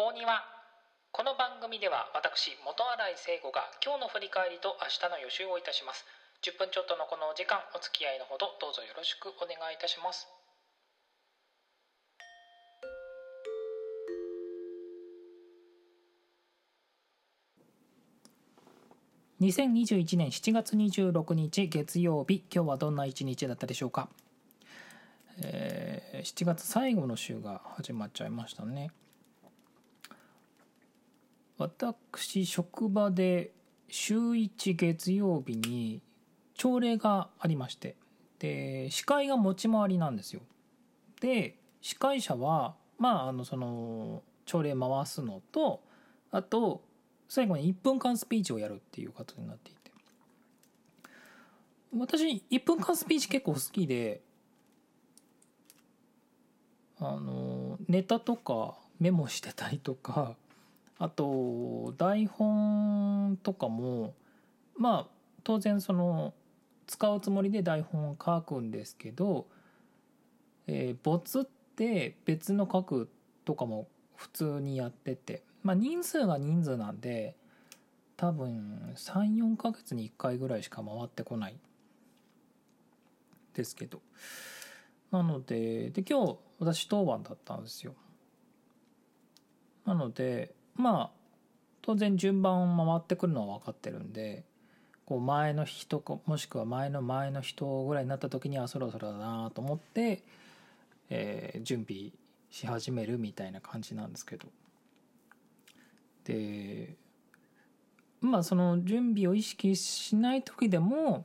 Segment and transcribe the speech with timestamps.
[0.00, 0.40] 法には
[1.12, 2.88] この番組では私元
[3.20, 6.08] 新井聖子が今日の振り返りと明日の予習をいたします。
[6.40, 10.24] 10分ちょっとのこのお時間お付き合いのほどどうぞよろしくお願いいたします。
[19.44, 24.08] 2021年7月26日月曜日今日はどんな一日だったでしょうか、
[25.42, 28.92] えー、7月最後の週が始まっちゃいましたね。
[31.60, 33.52] 私職場で
[33.88, 36.00] 週1月曜日に
[36.54, 37.96] 朝礼がありまして
[38.38, 40.40] で司会が持ち回りなんですよ。
[41.20, 45.82] で司会者はまああのその朝礼回すのと
[46.30, 46.80] あと
[47.28, 49.80] 最後に1分間スピーチをやるっていう形になっていて。
[51.94, 54.22] 私1分間スピーチ結構好きで
[56.98, 60.36] あのネタとかメモしてたりとか
[61.00, 64.14] あと台本とかも
[64.76, 65.06] まあ
[65.42, 66.34] 当然その
[66.86, 69.46] 使うつもりで台本を書くんですけど、
[70.66, 73.08] えー、ボツって別の書く
[73.46, 77.34] とかも普通にやっててまあ人数が人数なんで
[78.18, 81.56] 多分34ヶ月に1回ぐらいしか回ってこない
[83.54, 84.02] ですけど。
[85.10, 87.94] なのでで今日私当番だったんですよ。
[89.84, 91.10] なのでまあ
[91.82, 94.44] 当然順番を回ってくるのは分かってるんで
[95.04, 100.22] こう前の人かもしくは前の前の人ぐらいになった時にはそろそろだなと思って、
[101.08, 102.12] えー、準備
[102.50, 104.46] し始めるみたいな感じなんですけど。
[106.24, 106.96] で
[108.20, 111.24] まあその準備を意識しない時でも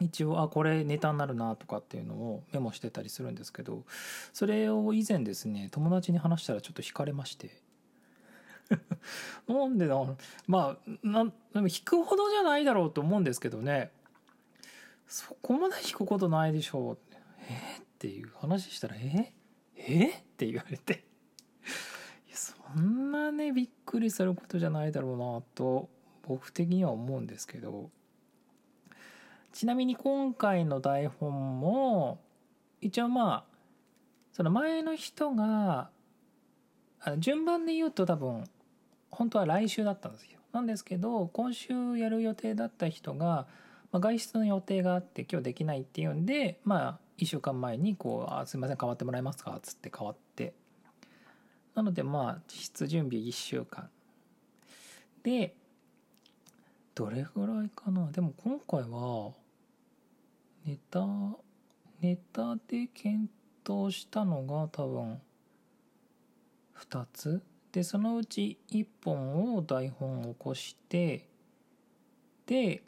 [0.00, 3.84] 一応あこれネタになるなとかっていうのをメモしてたりするんですけど
[4.32, 7.65] それを以前ですね友達に話したらちょっと惹かれまして。
[9.46, 9.96] なんでだ
[10.46, 13.90] まあなでも引くほどじゃないだろうと思うんですけどね。
[15.06, 16.98] そこまで引くことないでしょう
[17.48, 19.32] えっていう話したらえ
[19.76, 21.04] えって言われて。
[22.32, 25.88] そんなねびっくりすることじゃないだろうなと
[26.22, 27.90] 僕的には思うんですけど。
[29.52, 32.20] ちなみに今回の台本も
[32.82, 33.56] 一応まあ
[34.32, 35.88] その前の人が
[37.00, 38.44] あの順番で言うと多分
[39.16, 40.40] 本当は来週だったんですよ。
[40.52, 43.46] なんですけど今週やる予定だった人が、
[43.90, 50.54] まあ、外出の予定があって今日できないっていうんでまあ1週間前にこう「あすいません変わってもらえますか」っつって変わって。
[51.74, 53.88] なのでまあ実質準備1週間。
[55.22, 55.56] で
[56.94, 58.10] どれぐらいかな？
[58.12, 59.32] でも今回は
[60.64, 61.06] ネタ
[62.00, 63.30] ネタで検
[63.64, 65.20] 討したのが多分
[66.76, 67.42] 2つ？
[67.76, 71.28] でそのうち1本を台本を起こして
[72.46, 72.82] で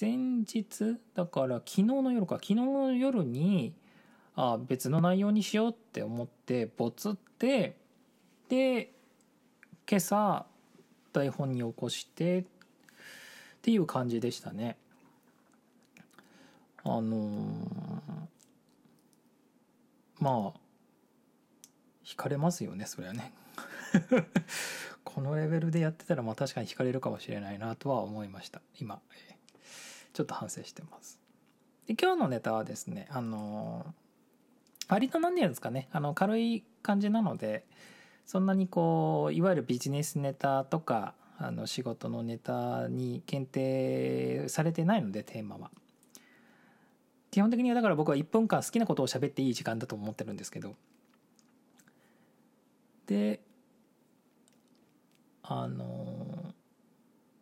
[0.00, 3.74] 前日だから昨日の夜か昨日の夜に
[4.36, 7.76] あ別の内容にしようって思ってボツって
[8.48, 8.92] で
[9.90, 10.46] 今朝
[11.12, 12.44] 台本に起こしてっ
[13.62, 14.76] ていう感じでしたね。
[16.84, 17.64] あのー、
[20.20, 20.69] まあ
[22.10, 23.32] 惹かれますよねそれはね。
[25.04, 28.60] このレベルでやってたらまあ確かに惹かれるかもしれないなとは思いました。
[28.80, 29.00] 今、
[30.12, 31.20] ちょっと反省してます。
[31.86, 37.64] で今日のネタはですねあのー、割と何て言うんですかねあの軽い感じなので
[38.26, 45.70] そんなにこういわゆるビジネスネタとかあの仕事のネタに限定されてないのでテーマは。
[47.30, 50.74] 基本的にはだから僕は1分間好きなことを喋っていい時間だと思ってるんですけど
[53.10, 53.40] で
[55.42, 56.54] あの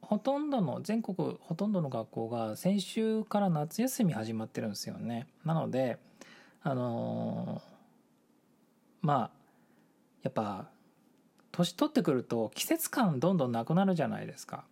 [0.01, 5.27] ほとんどの全国ほとんどの学校が先週から夏休み始まってるんですよね。
[5.45, 5.99] なので
[6.63, 7.61] あの
[9.03, 9.31] まあ
[10.23, 10.71] やっぱ
[11.53, 14.65] 年取ってくると季節感どんどんなくなるじゃないですか。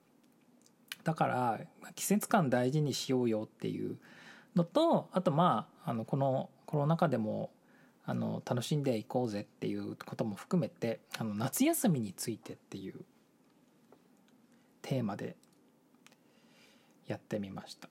[1.05, 1.61] だから
[1.95, 3.99] 季節感大事にしようよっていう
[4.55, 7.51] のとあとまああのこのコロナ禍でも
[8.07, 12.95] あの楽しんでいこうぜっていうことも含めてあの夏休みについてっていう
[14.83, 15.37] テーマで
[17.09, 17.89] やってみました。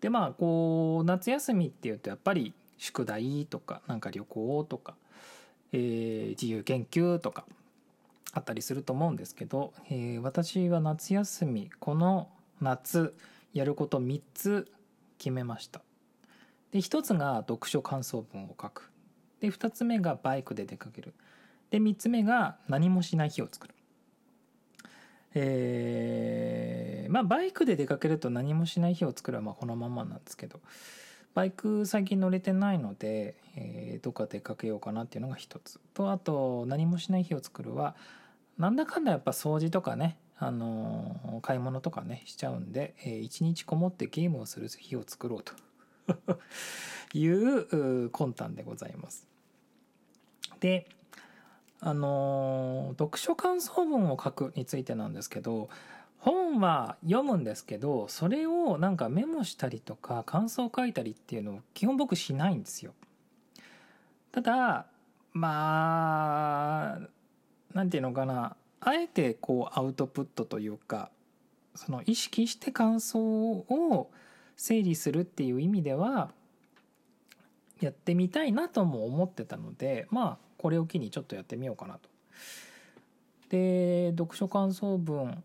[0.00, 4.94] でまあこう夏休みっていうとやっぱり宿題とかなんか旅行とか、
[5.72, 7.44] えー、自由研究とか
[8.32, 12.28] あったりすると思うんですけど、えー、私は夏休みこの
[12.60, 13.14] 夏
[13.54, 14.70] やること3つ
[15.16, 15.80] 決めました。
[16.70, 18.92] で1つが読書感想文を書く
[19.40, 21.14] で2つ目がバイクで出かける。
[21.70, 23.74] で3つ目が何もしない日を作る。
[25.34, 30.60] えーまあバイクで出かけると何もしない日を作るはまあこのままなんですけど
[31.34, 35.80] バイク最近乗れてないので、えー、どっか出かけようかなっていうのが一つ。
[35.94, 37.96] とあと何もしない日を作るは
[38.58, 45.52] なんだかんだやっぱ掃除とかねあの買い物とかねしちゃうんで、えー、一日こもってゲームをする日を作ろうと。
[47.14, 49.26] いう魂胆でございます。
[50.60, 50.88] で
[51.80, 55.68] あの読書感想文を書くについてなんですけど
[56.18, 62.92] 本は読むんですけどそれをなんかメモしたりとか感想を書いたりっていうのを基本僕しないんですよ。
[64.32, 64.86] ただ
[65.32, 67.00] まあ
[67.72, 71.10] なんていうのかなあえてこうアウトプットというか
[71.76, 74.10] その意識して感想を
[74.58, 76.32] 整理するっていう意味では
[77.80, 82.10] やってみたいなとも思ってたのでまあこれを機にちょっとやってみようかなと。
[83.48, 85.42] で読書感想文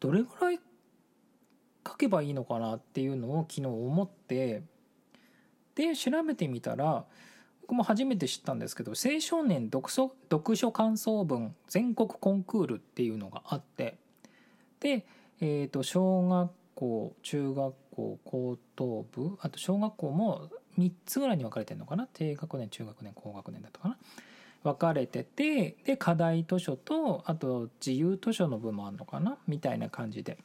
[0.00, 0.60] どれぐらい
[1.86, 4.62] 書けばいいのかなっていうのを昨日思って
[5.76, 7.04] で調べてみたら
[7.62, 13.96] 僕も初めて知ったんですけど青少年読書読書感想文全国コンクールっていうのがあって
[14.80, 15.06] で、
[15.40, 22.08] えー、と小学校中学校高等部あと小学校も3つぐらいに分かれてるのかな？
[22.12, 23.96] 低学年中学年高学年だったかな？
[24.62, 29.38] 分かれててで課題図書とあと自由図書の部もあるのかな？
[29.46, 30.38] みたいな感じで。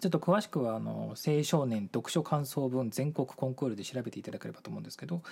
[0.00, 5.22] ちょっと詳しくはあの青少年読書感想文全国コンクールで調べていただければと思うんですけど。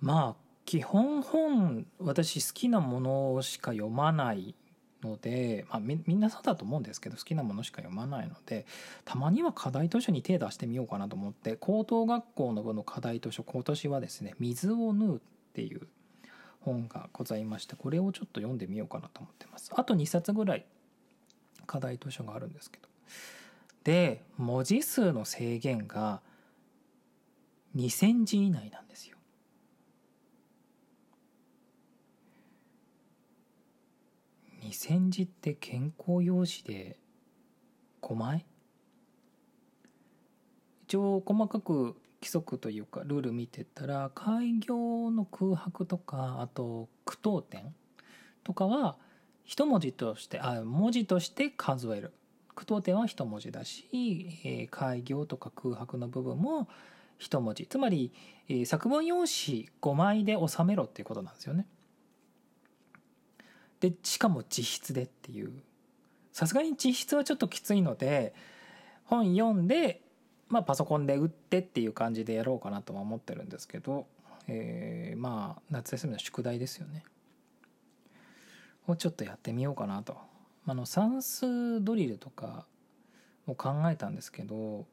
[0.00, 4.54] まあ基本本私好きなものしか読まない
[5.02, 8.66] ので、まあ、みんなそうだと思うんですけど好きなものしか読まないので
[9.04, 15.20] たまには課題図書に手出してみようかなと思って高等学校の部の課題図書今年はですね「水を縫う」っ
[15.52, 15.86] ていう
[16.60, 19.70] 本がございましてこれをちょっと読んでみようかなと思ってます。
[19.74, 20.66] あと2冊ぐらい
[21.66, 22.88] 課題図書があるんですけど。
[23.84, 26.20] で文字数の制限が
[27.76, 29.16] 2,000字以内なんですよ。
[34.70, 36.98] 2,000字って健康用紙で
[38.02, 38.46] 5枚
[40.84, 47.74] 一応細かく規則というかルール見てたら開業の空白とかあと句読点
[48.44, 48.96] とかは
[49.44, 52.12] 一文字としてあ文字として数える。
[52.54, 53.88] 句読点は一文字だし、
[54.44, 56.68] えー、開業とか空白の部分も
[57.18, 57.66] 一文字。
[57.66, 58.12] つまり、
[58.48, 61.66] えー、作文用紙5枚で収めろっていうことなんですよね。
[63.80, 65.52] でしかも自筆でっていう。
[66.32, 68.34] さすがに自筆はちょっときついので
[69.04, 70.00] 本読んで
[70.48, 74.06] まあパソコンで打ってっていう感じでやろうかなとは思ってるんですけど、
[74.46, 77.04] えー、まあ夏休みの宿題ですよね。
[78.86, 80.16] をちょっとやってみようかなと。
[80.66, 82.66] あの算数ドリルとか
[83.46, 84.86] も考えたんですけど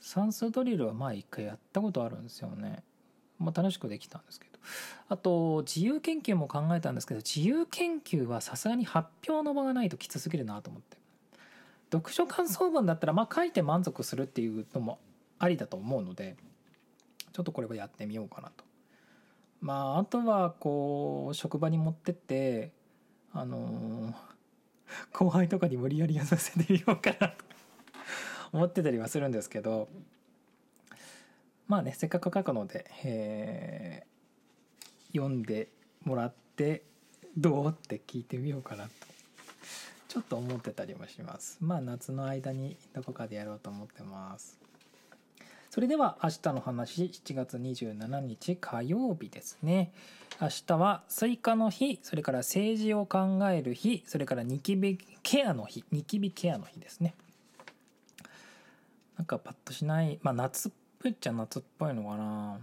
[0.00, 2.82] 算数ドリルはまあ一回やったことあるんですよね。
[3.38, 4.53] まあ楽しくできたんですけど。
[5.08, 10.96] あと自由研究も考えたんですけど自由研究はさすがに発表の場がないときつすぎるなと思って
[11.92, 14.98] 読書感想文だったらまあ書いて満足するっていうのも
[15.38, 16.36] ありだと思うので
[17.32, 18.64] ちょっとこれはやってみようかなと。
[19.60, 22.70] まああとはこう職場に持ってって
[23.32, 24.14] あのー、
[25.12, 27.44] 後輩とかに無理やりやさせてみようかなと
[28.52, 29.88] 思ってたりはするんですけど
[31.66, 34.06] まあねせっかく書くので、え
[35.14, 35.68] 読んで
[36.04, 36.82] もらって
[37.36, 37.68] どう？
[37.68, 38.90] って聞いてみようかなと。
[40.08, 41.58] ちょっと思ってたりもします。
[41.60, 44.58] まあ夏の間にどこかでやろうと思ってます。
[45.70, 49.92] それでは明日の話7月27日火曜日ですね。
[50.40, 57.16] 明日はスイカの日それから政治を考える日それからニキビケアの日ニキビケアの日ですね。
[59.16, 62.58] なんかパッとしないまあ夏っぽいっちゃ夏っぽいのかな。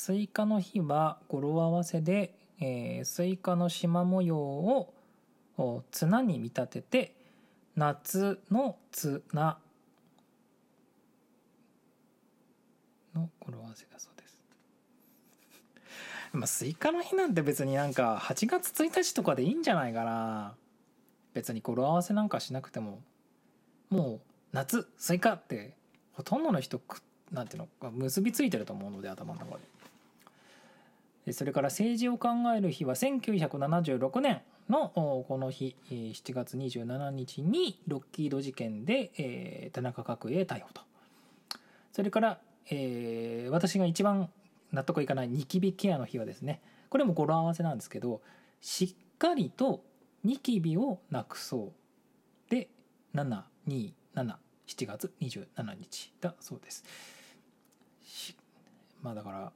[0.00, 4.94] スイカの日は語呂合わせで、えー、スイカの縞模様を
[5.90, 7.16] 綱に見立てて
[7.74, 9.58] 夏の綱
[13.12, 14.38] の語呂合わせだそうです。
[16.32, 20.54] まあスイカの日なんて別になんか8月1日とかでいいんじゃないかな。
[21.34, 23.00] 別に語呂合わせなんかしなくても
[23.90, 24.20] もう
[24.52, 25.74] 夏スイカって
[26.12, 26.80] ほとんどの人
[27.32, 29.77] なんていうの結びついてると思うので頭の中で。
[31.32, 40.82] それから政治を考える日は1976年のこの日7月27日にロッキード事件で、田中角栄逮捕と。
[41.92, 42.38] それから、
[42.70, 44.30] えー、私が一番
[44.72, 48.20] 納得いかないニキビケアの日はですねこれも語呂合わせなんですけど
[48.60, 49.82] しっかりと
[50.22, 51.72] ニキビをなくそ
[52.48, 52.68] うで
[53.14, 55.46] 727 7月27
[55.78, 56.84] 日だそうです。
[59.02, 59.52] まあだから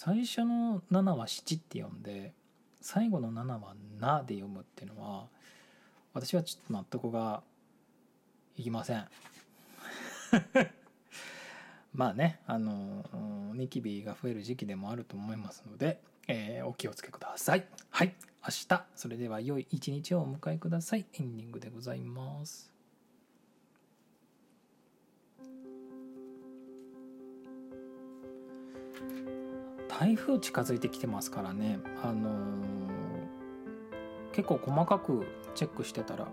[0.00, 2.32] 最初の7は7って読んで
[2.80, 5.26] 最後の7は「な」で読むっていうのは
[6.14, 7.42] 私はちょっと納得が
[8.54, 9.08] いきません。
[11.92, 13.04] まあねあの
[13.54, 17.66] ニキビが増える時期でもあると思いますので、えー、お気をつけください。
[17.90, 18.14] はい
[18.44, 21.06] 明日それでは良い一日をお迎えください。
[21.14, 22.72] エンディングでございます。
[29.98, 32.34] 台風近づいてきてますからねあのー、
[34.32, 35.26] 結構細かく
[35.56, 36.28] チェックしてたら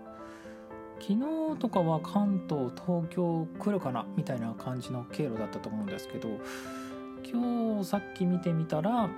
[1.00, 1.20] 昨日
[1.58, 6.28] とかは関東東京来るかなみたいな感じの経路だったと思うんですけど
[7.24, 9.10] 今日さっき見てみたら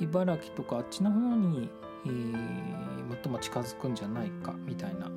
[0.00, 1.68] 茨城とかあっちの方に、
[2.06, 5.10] えー、最も近づくんじゃないかみたいな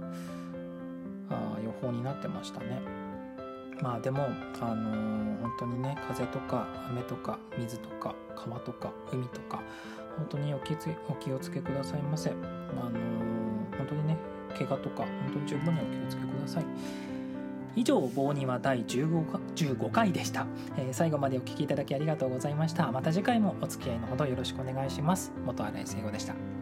[1.29, 3.04] あ予報になってましたね。
[3.81, 4.27] まあでも、
[4.61, 9.61] あのー、本当にね風とか雨とか水とか川とか海とか
[10.17, 10.75] 本当にお気
[11.09, 14.17] お気をつけくださいませ、あのー、本当にね
[14.57, 16.65] 怪我とか本当に十分にお気をつけください。
[17.75, 22.89] 以上棒には第 15, 15回でした、えー、最後までお聴きいただきありがとうございました。
[22.91, 25.33] また次回もお付き合いのほどよろしくお願いします。
[25.45, 26.54] 元新井聖吾でした。